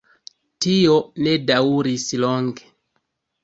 [0.65, 0.95] Tio
[1.27, 2.69] ne daŭris longe.